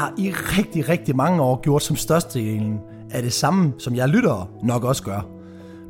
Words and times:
Har 0.00 0.14
i 0.18 0.30
rigtig, 0.30 0.88
rigtig 0.88 1.16
mange 1.16 1.42
år 1.42 1.60
gjort 1.60 1.82
som 1.82 1.96
størstedelen 1.96 2.80
af 3.10 3.22
det 3.22 3.32
samme, 3.32 3.72
som 3.78 3.94
jeg 3.94 4.08
lytter 4.08 4.50
nok 4.62 4.84
også 4.84 5.02
gør. 5.02 5.26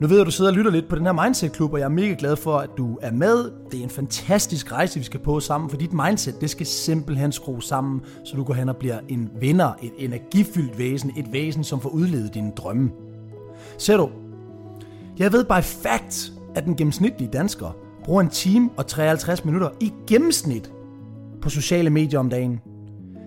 Nu 0.00 0.06
ved 0.06 0.16
jeg, 0.16 0.20
at 0.20 0.26
du 0.26 0.30
sidder 0.30 0.50
og 0.50 0.56
lytter 0.56 0.70
lidt 0.70 0.88
på 0.88 0.96
den 0.96 1.06
her 1.06 1.24
Mindset 1.24 1.52
Klub, 1.52 1.72
og 1.72 1.78
jeg 1.78 1.84
er 1.84 1.88
mega 1.88 2.14
glad 2.18 2.36
for, 2.36 2.58
at 2.58 2.70
du 2.76 2.98
er 3.02 3.12
med. 3.12 3.50
Det 3.70 3.80
er 3.80 3.84
en 3.84 3.90
fantastisk 3.90 4.72
rejse, 4.72 4.98
vi 4.98 5.04
skal 5.04 5.20
på 5.20 5.40
sammen, 5.40 5.70
for 5.70 5.76
dit 5.76 5.92
mindset, 5.92 6.40
det 6.40 6.50
skal 6.50 6.66
simpelthen 6.66 7.32
skrue 7.32 7.62
sammen, 7.62 8.00
så 8.24 8.36
du 8.36 8.44
går 8.44 8.54
hen 8.54 8.68
og 8.68 8.76
bliver 8.76 8.98
en 9.08 9.30
vinder, 9.40 9.72
et 9.82 9.92
energifyldt 9.98 10.78
væsen, 10.78 11.12
et 11.16 11.32
væsen, 11.32 11.64
som 11.64 11.80
får 11.80 11.90
udlevet 11.90 12.34
dine 12.34 12.52
drømme. 12.56 12.90
Ser 13.78 13.96
du, 13.96 14.08
jeg 15.18 15.32
ved 15.32 15.44
by 15.44 15.62
fact, 15.62 16.32
at 16.54 16.64
den 16.64 16.76
gennemsnitlige 16.76 17.30
dansker 17.32 17.76
bruger 18.04 18.20
en 18.20 18.30
time 18.30 18.70
og 18.76 18.86
53 18.86 19.44
minutter 19.44 19.70
i 19.80 19.92
gennemsnit 20.06 20.72
på 21.42 21.48
sociale 21.48 21.90
medier 21.90 22.18
om 22.18 22.30
dagen. 22.30 22.60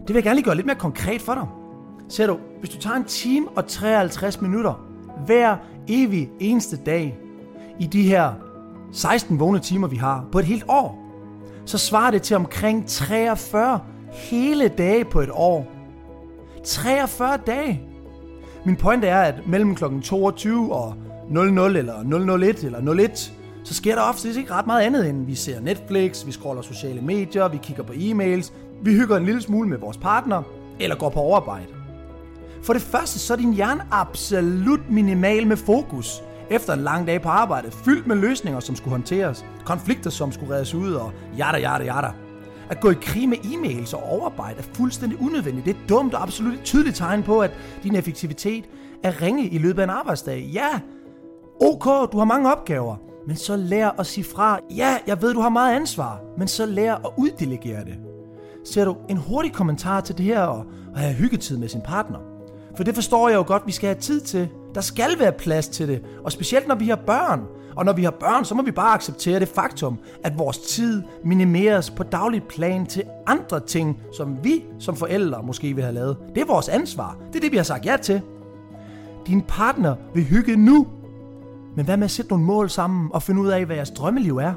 Det 0.08 0.10
vil 0.10 0.16
jeg 0.16 0.24
gerne 0.24 0.36
lige 0.36 0.46
gøre 0.46 0.56
lidt 0.56 0.68
mere 0.68 0.76
konkret 0.76 1.22
for 1.22 1.34
dig. 1.34 1.48
Ser 2.10 2.28
du, 2.28 2.38
hvis 2.60 2.70
du 2.70 2.78
tager 2.78 2.96
en 2.96 3.04
time 3.04 3.48
og 3.56 3.68
53 3.68 4.42
minutter 4.42 4.88
hver 5.26 5.58
evig 5.88 6.30
eneste 6.40 6.78
dag 6.78 7.18
i 7.80 7.86
de 7.86 8.04
her 8.04 8.34
16 8.92 9.40
vågne 9.40 9.60
timer, 9.60 9.88
vi 9.88 9.96
har 9.96 10.26
på 10.32 10.40
et 10.40 10.46
helt 10.46 10.66
år, 10.68 11.00
så 11.66 11.78
svarer 11.78 12.12
det 12.12 12.22
til 12.22 12.36
omkring 12.36 12.88
43 12.88 13.80
hele 14.12 14.68
dage 14.68 15.06
på 15.06 15.22
et 15.22 15.30
år. 15.32 15.68
43 16.64 17.38
dage! 17.48 17.82
Min 18.66 18.76
pointe 18.76 19.08
er, 19.08 19.22
at 19.22 19.48
mellem 19.48 19.76
kl. 19.76 19.84
22 20.04 20.74
og 20.74 20.96
00 21.30 21.76
eller 21.76 22.38
001 22.38 22.64
eller 22.64 22.94
01, 22.94 23.34
så 23.64 23.74
sker 23.74 23.96
der 23.96 24.02
ofte 24.02 24.30
ikke 24.30 24.54
ret 24.54 24.68
meget 24.68 24.82
andet 24.82 25.10
end, 25.10 25.26
vi 25.26 25.36
ser 25.36 25.60
Netflix, 25.60 26.26
vi 26.26 26.32
scroller 26.32 26.62
sociale 26.62 27.02
medier, 27.02 27.48
vi 27.48 27.60
kigger 27.64 27.84
på 27.84 27.94
e-mails, 27.94 28.54
vi 28.82 28.92
hygger 28.92 29.18
en 29.18 29.26
lille 29.26 29.42
smule 29.42 29.70
med 29.70 29.78
vores 29.78 29.98
partner, 29.98 30.44
eller 30.80 30.96
går 30.96 31.10
på 31.10 31.20
overarbejde. 31.20 31.68
For 32.64 32.74
det 32.74 32.82
første, 32.82 33.20
så 33.20 33.34
er 33.34 33.38
din 33.38 33.54
hjerne 33.54 33.82
absolut 33.92 34.90
minimal 34.90 35.48
med 35.48 35.58
fokus. 35.58 36.24
Efter 36.50 36.74
en 36.74 36.80
lang 36.80 37.08
dag 37.08 37.22
på 37.22 37.30
arbejde, 37.30 37.72
fyldt 37.72 38.08
med 38.08 38.16
løsninger, 38.16 38.60
som 38.60 38.76
skulle 38.76 38.92
håndteres, 38.92 39.46
konflikter, 39.66 40.10
som 40.10 40.32
skulle 40.32 40.54
reddes 40.54 40.74
ud, 40.74 40.94
og 40.94 41.12
jada, 41.38 41.58
jada, 41.58 41.84
jada. 41.84 42.12
At 42.70 42.80
gå 42.80 42.90
i 42.90 42.96
krig 43.02 43.30
med 43.30 43.38
e-mails 43.38 43.96
og 43.96 44.04
overarbejde 44.04 44.60
er 44.60 44.64
fuldstændig 44.74 45.22
unødvendigt. 45.22 45.66
Det 45.66 45.76
er 45.76 45.88
dumt 45.90 46.14
og 46.14 46.22
absolut 46.22 46.54
et 46.54 46.64
tydeligt 46.64 46.96
tegn 46.96 47.24
på, 47.24 47.40
at 47.40 47.52
din 47.84 47.96
effektivitet 47.96 48.64
er 49.04 49.22
ringe 49.22 49.48
i 49.48 49.58
løbet 49.58 49.80
af 49.80 49.84
en 49.84 49.90
arbejdsdag. 49.90 50.50
Ja, 50.54 50.80
ok, 51.62 52.12
du 52.12 52.18
har 52.18 52.26
mange 52.26 52.52
opgaver, 52.52 52.96
men 53.28 53.36
så 53.36 53.56
lær 53.56 53.90
at 54.00 54.06
sige 54.06 54.24
fra. 54.24 54.60
Ja, 54.76 54.98
jeg 55.08 55.22
ved, 55.22 55.34
du 55.34 55.40
har 55.40 55.50
meget 55.50 55.76
ansvar, 55.76 56.22
men 56.38 56.48
så 56.48 56.66
lær 56.66 56.94
at 56.96 57.12
uddelegere 57.18 57.86
det. 57.86 57.96
Ser 58.66 58.86
du 58.86 58.96
en 59.10 59.18
hurtig 59.18 59.54
kommentar 59.54 60.02
til 60.02 60.18
det 60.18 60.26
her 60.26 60.42
og, 60.42 60.66
at 60.96 61.02
have 61.02 61.14
hyggetid 61.14 61.58
med 61.58 61.70
sin 61.70 61.82
partner? 61.82 62.20
For 62.76 62.84
det 62.84 62.96
forstår 62.96 63.30
jeg 63.30 63.36
jo 63.36 63.44
godt, 63.48 63.64
vi 63.66 63.72
skal 63.72 63.88
have 63.88 64.00
tid 64.00 64.22
til. 64.22 64.50
Der 64.76 64.82
skal 64.82 65.20
være 65.20 65.32
plads 65.32 65.68
til 65.68 65.88
det, 65.88 66.02
og 66.24 66.32
specielt 66.32 66.68
når 66.68 66.76
vi 66.76 66.88
har 66.88 66.96
børn. 66.96 67.42
Og 67.76 67.86
når 67.86 67.94
vi 67.94 68.04
har 68.04 68.12
børn, 68.12 68.46
så 68.46 68.56
må 68.56 68.62
vi 68.62 68.72
bare 68.72 68.94
acceptere 68.94 69.40
det 69.40 69.48
faktum, 69.48 70.00
at 70.24 70.38
vores 70.38 70.58
tid 70.58 71.04
minimeres 71.26 71.90
på 71.90 72.04
daglig 72.04 72.44
plan 72.44 72.86
til 72.86 73.04
andre 73.28 73.60
ting, 73.60 74.00
som 74.18 74.38
vi 74.44 74.64
som 74.80 74.96
forældre 74.96 75.44
måske 75.44 75.74
vil 75.74 75.84
have 75.84 75.96
lavet. 75.96 76.18
Det 76.36 76.42
er 76.42 76.46
vores 76.46 76.70
ansvar. 76.70 77.18
Det 77.28 77.36
er 77.36 77.40
det, 77.40 77.52
vi 77.52 77.58
har 77.58 77.64
sagt 77.64 77.86
ja 77.86 77.98
til. 78.02 78.22
Din 79.28 79.42
partner 79.42 79.96
vil 80.14 80.24
hygge 80.24 80.56
nu. 80.56 80.88
Men 81.76 81.86
hvad 81.86 81.98
med 81.98 82.06
at 82.06 82.12
sætte 82.12 82.32
nogle 82.32 82.46
mål 82.46 82.70
sammen 82.70 83.10
og 83.14 83.24
finde 83.24 83.42
ud 83.42 83.48
af, 83.48 83.66
hvad 83.66 83.76
jeres 83.76 83.92
drømmeliv 83.92 84.38
er? 84.38 84.54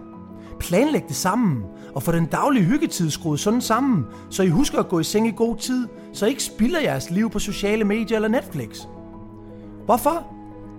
Planlæg 0.60 1.02
det 1.08 1.16
sammen 1.16 1.64
og 1.94 2.02
få 2.02 2.12
den 2.12 2.26
daglige 2.26 2.64
hyggetid 2.64 3.10
skruet 3.10 3.40
sådan 3.40 3.60
sammen, 3.60 4.04
så 4.30 4.42
I 4.42 4.48
husker 4.48 4.78
at 4.78 4.88
gå 4.88 5.00
i 5.00 5.04
seng 5.04 5.28
i 5.28 5.32
god 5.36 5.56
tid, 5.56 5.88
så 6.12 6.26
I 6.26 6.28
ikke 6.28 6.42
spilder 6.42 6.80
jeres 6.80 7.10
liv 7.10 7.30
på 7.30 7.38
sociale 7.38 7.84
medier 7.84 8.16
eller 8.16 8.28
Netflix. 8.28 8.86
Hvorfor? 9.84 10.26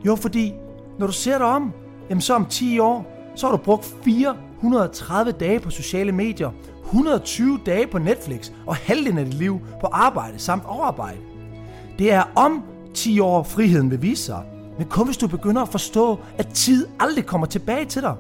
Jo, 0.06 0.16
fordi 0.16 0.54
når 1.00 1.08
du 1.08 1.14
ser 1.14 1.38
dig 1.38 1.48
om, 1.48 1.74
jamen 2.10 2.22
så 2.22 2.34
om 2.34 2.46
10 2.46 2.80
år, 2.80 3.14
så 3.36 3.48
har 3.48 3.58
du 3.58 3.64
brugt 3.64 3.96
430 4.04 5.32
dage 5.32 5.60
på 5.60 5.70
sociale 5.70 6.12
medier, 6.12 6.52
120 6.86 7.60
dage 7.66 7.88
på 7.88 7.98
Netflix 7.98 8.52
og 8.66 8.76
halvdelen 8.76 9.18
af 9.18 9.26
dit 9.26 9.34
liv 9.34 9.60
på 9.82 9.88
arbejde 9.88 10.40
samt 10.40 10.64
overarbejde. 10.66 11.20
Det 12.00 12.12
er 12.12 12.24
om 12.36 12.64
10 12.94 13.20
år 13.20 13.44
friheden 13.44 13.92
vil 13.92 14.02
vise 14.02 14.24
sig, 14.24 14.44
men 14.78 14.88
kun 14.88 15.06
hvis 15.06 15.18
du 15.18 15.28
begynder 15.28 15.62
at 15.62 15.70
forstå, 15.70 16.20
at 16.38 16.48
tid 16.48 16.88
aldrig 17.00 17.26
kommer 17.26 17.48
tilbage 17.48 17.86
til 17.86 18.02
dig. 18.02 18.16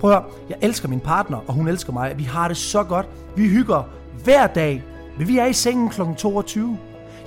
Prøv 0.00 0.10
at 0.10 0.16
høre, 0.16 0.30
jeg 0.48 0.58
elsker 0.60 0.88
min 0.88 1.00
partner, 1.00 1.38
og 1.46 1.54
hun 1.54 1.68
elsker 1.68 1.92
mig. 1.92 2.18
Vi 2.18 2.24
har 2.24 2.48
det 2.48 2.56
så 2.56 2.84
godt. 2.84 3.06
Vi 3.36 3.48
hygger 3.48 3.82
hver 4.24 4.46
dag, 4.46 4.84
men 5.18 5.28
vi 5.28 5.38
er 5.38 5.46
i 5.46 5.52
sengen 5.52 5.88
kl. 5.88 6.00
22. 6.18 6.78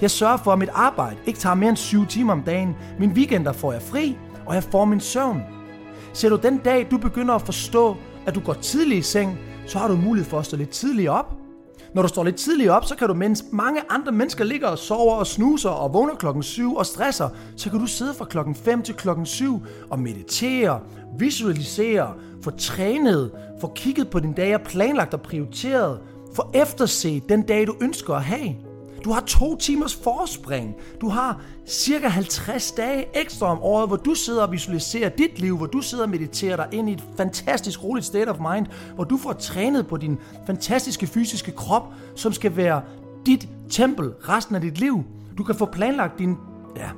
Jeg 0.01 0.11
sørger 0.11 0.37
for, 0.37 0.51
at 0.51 0.59
mit 0.59 0.69
arbejde 0.73 1.15
ikke 1.25 1.39
tager 1.39 1.55
mere 1.55 1.69
end 1.69 1.77
7 1.77 2.05
timer 2.05 2.33
om 2.33 2.41
dagen. 2.41 2.75
Min 2.99 3.11
weekender 3.11 3.51
får 3.53 3.71
jeg 3.71 3.81
fri, 3.81 4.17
og 4.45 4.55
jeg 4.55 4.63
får 4.63 4.85
min 4.85 4.99
søvn. 4.99 5.41
Ser 6.13 6.29
du 6.29 6.35
den 6.35 6.57
dag, 6.57 6.87
du 6.91 6.97
begynder 6.97 7.35
at 7.35 7.41
forstå, 7.41 7.97
at 8.25 8.35
du 8.35 8.39
går 8.39 8.53
tidligt 8.53 8.99
i 8.99 9.01
seng, 9.01 9.37
så 9.67 9.79
har 9.79 9.87
du 9.87 9.95
mulighed 9.95 10.29
for 10.29 10.39
at 10.39 10.45
stå 10.45 10.57
lidt 10.57 10.69
tidligere 10.69 11.13
op. 11.13 11.42
Når 11.93 12.01
du 12.01 12.07
står 12.07 12.23
lidt 12.23 12.35
tidligere 12.35 12.75
op, 12.75 12.85
så 12.85 12.95
kan 12.95 13.07
du, 13.07 13.13
mens 13.13 13.45
mange 13.51 13.81
andre 13.89 14.11
mennesker 14.11 14.43
ligger 14.43 14.67
og 14.67 14.77
sover 14.77 15.15
og 15.15 15.27
snuser 15.27 15.69
og 15.69 15.93
vågner 15.93 16.15
klokken 16.15 16.43
7 16.43 16.75
og 16.75 16.85
stresser, 16.85 17.29
så 17.55 17.69
kan 17.69 17.79
du 17.79 17.85
sidde 17.85 18.13
fra 18.13 18.25
klokken 18.25 18.55
5 18.55 18.81
til 18.81 18.95
klokken 18.95 19.25
7 19.25 19.61
og 19.89 19.99
meditere, 19.99 20.79
visualisere, 21.19 22.13
få 22.43 22.51
trænet, 22.51 23.31
få 23.61 23.71
kigget 23.75 24.09
på 24.09 24.19
din 24.19 24.33
dag 24.33 24.55
og 24.55 24.61
planlagt 24.61 25.13
og 25.13 25.21
prioriteret, 25.21 25.99
få 26.35 26.43
efterset 26.53 27.29
den 27.29 27.41
dag, 27.41 27.67
du 27.67 27.75
ønsker 27.81 28.13
at 28.13 28.23
have. 28.23 28.72
Du 29.03 29.11
har 29.11 29.21
to 29.21 29.55
timers 29.55 29.95
forspring. 29.95 30.75
Du 31.01 31.09
har 31.09 31.41
cirka 31.67 32.07
50 32.07 32.71
dage 32.71 33.05
ekstra 33.21 33.47
om 33.47 33.59
året, 33.61 33.87
hvor 33.87 33.95
du 33.95 34.15
sidder 34.15 34.41
og 34.41 34.51
visualiserer 34.51 35.09
dit 35.09 35.39
liv, 35.39 35.57
hvor 35.57 35.65
du 35.65 35.81
sidder 35.81 36.03
og 36.03 36.09
mediterer 36.09 36.55
dig 36.55 36.67
ind 36.71 36.89
i 36.89 36.93
et 36.93 37.03
fantastisk 37.17 37.83
roligt 37.83 38.05
state 38.05 38.29
of 38.29 38.37
mind, 38.53 38.65
hvor 38.95 39.03
du 39.03 39.17
får 39.17 39.33
trænet 39.33 39.87
på 39.87 39.97
din 39.97 40.17
fantastiske 40.45 41.07
fysiske 41.07 41.51
krop, 41.51 41.83
som 42.15 42.33
skal 42.33 42.55
være 42.55 42.81
dit 43.25 43.47
tempel 43.69 44.05
resten 44.29 44.55
af 44.55 44.61
dit 44.61 44.79
liv. 44.79 45.03
Du 45.37 45.43
kan 45.43 45.55
få 45.55 45.65
planlagt 45.65 46.19
din... 46.19 46.37
Ja, 46.75 46.89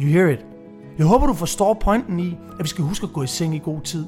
you 0.00 0.08
hear 0.08 0.28
it. 0.28 0.46
Jeg 0.98 1.06
håber, 1.06 1.26
du 1.26 1.34
forstår 1.34 1.74
pointen 1.74 2.20
i, 2.20 2.36
at 2.58 2.64
vi 2.64 2.68
skal 2.68 2.84
huske 2.84 3.04
at 3.04 3.12
gå 3.12 3.22
i 3.22 3.26
seng 3.26 3.54
i 3.54 3.58
god 3.58 3.80
tid. 3.80 4.06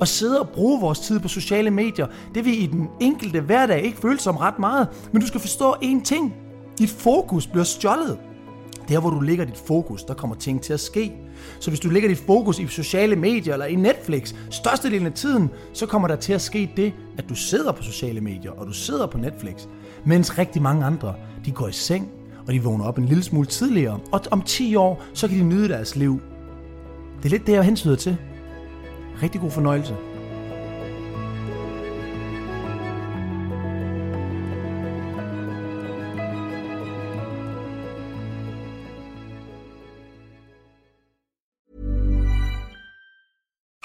Og 0.00 0.08
sidde 0.08 0.40
og 0.40 0.48
bruge 0.48 0.80
vores 0.80 0.98
tid 0.98 1.20
på 1.20 1.28
sociale 1.28 1.70
medier, 1.70 2.06
det 2.34 2.44
vil 2.44 2.62
i 2.62 2.66
den 2.66 2.88
enkelte 3.00 3.40
hverdag 3.40 3.82
ikke 3.82 3.98
føles 3.98 4.22
som 4.22 4.36
ret 4.36 4.58
meget. 4.58 4.88
Men 5.12 5.20
du 5.20 5.26
skal 5.26 5.40
forstå 5.40 5.72
én 5.72 6.02
ting. 6.02 6.45
Dit 6.78 6.90
fokus 6.90 7.46
bliver 7.46 7.64
stjålet. 7.64 8.18
Der, 8.88 9.00
hvor 9.00 9.10
du 9.10 9.20
lægger 9.20 9.44
dit 9.44 9.62
fokus, 9.66 10.04
der 10.04 10.14
kommer 10.14 10.36
ting 10.36 10.62
til 10.62 10.72
at 10.72 10.80
ske. 10.80 11.12
Så 11.60 11.70
hvis 11.70 11.80
du 11.80 11.88
lægger 11.88 12.08
dit 12.08 12.18
fokus 12.18 12.58
i 12.58 12.66
sociale 12.66 13.16
medier 13.16 13.52
eller 13.52 13.66
i 13.66 13.74
Netflix, 13.74 14.34
størstedelen 14.50 15.06
af 15.06 15.12
tiden, 15.12 15.50
så 15.72 15.86
kommer 15.86 16.08
der 16.08 16.16
til 16.16 16.32
at 16.32 16.40
ske 16.40 16.70
det, 16.76 16.92
at 17.18 17.28
du 17.28 17.34
sidder 17.34 17.72
på 17.72 17.82
sociale 17.82 18.20
medier, 18.20 18.50
og 18.50 18.66
du 18.66 18.72
sidder 18.72 19.06
på 19.06 19.18
Netflix, 19.18 19.54
mens 20.04 20.38
rigtig 20.38 20.62
mange 20.62 20.84
andre, 20.84 21.14
de 21.44 21.50
går 21.50 21.68
i 21.68 21.72
seng, 21.72 22.08
og 22.46 22.52
de 22.52 22.62
vågner 22.62 22.84
op 22.84 22.98
en 22.98 23.04
lille 23.04 23.22
smule 23.22 23.46
tidligere, 23.46 24.00
og 24.12 24.20
om 24.30 24.42
10 24.42 24.76
år, 24.76 25.02
så 25.14 25.28
kan 25.28 25.38
de 25.38 25.44
nyde 25.44 25.68
deres 25.68 25.96
liv. 25.96 26.20
Det 27.18 27.24
er 27.24 27.30
lidt 27.30 27.46
det, 27.46 27.52
jeg 27.52 27.64
hensyder 27.64 27.96
til. 27.96 28.16
Rigtig 29.22 29.40
god 29.40 29.50
fornøjelse. 29.50 29.94